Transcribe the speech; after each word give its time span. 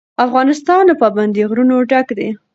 افغانستان 0.25 0.81
له 0.89 0.95
پابندی 1.01 1.43
غرونه 1.49 1.75
ډک 1.91 2.07
دی. 2.17 2.29